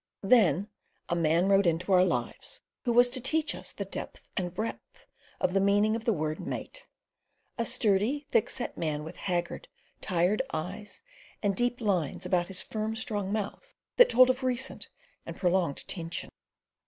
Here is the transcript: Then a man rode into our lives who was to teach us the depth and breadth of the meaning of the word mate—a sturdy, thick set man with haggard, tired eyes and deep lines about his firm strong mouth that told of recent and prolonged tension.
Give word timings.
Then 0.23 0.67
a 1.09 1.15
man 1.15 1.47
rode 1.47 1.67
into 1.67 1.93
our 1.93 2.03
lives 2.03 2.63
who 2.85 2.91
was 2.91 3.07
to 3.09 3.21
teach 3.21 3.53
us 3.53 3.71
the 3.71 3.85
depth 3.85 4.27
and 4.35 4.51
breadth 4.51 5.05
of 5.39 5.53
the 5.53 5.61
meaning 5.61 5.95
of 5.95 6.05
the 6.05 6.11
word 6.11 6.39
mate—a 6.39 7.65
sturdy, 7.65 8.25
thick 8.31 8.49
set 8.49 8.75
man 8.75 9.03
with 9.03 9.17
haggard, 9.17 9.67
tired 10.01 10.41
eyes 10.51 11.03
and 11.43 11.55
deep 11.55 11.79
lines 11.79 12.25
about 12.25 12.47
his 12.47 12.63
firm 12.63 12.95
strong 12.95 13.31
mouth 13.31 13.75
that 13.97 14.09
told 14.09 14.31
of 14.31 14.41
recent 14.41 14.89
and 15.23 15.37
prolonged 15.37 15.87
tension. 15.87 16.31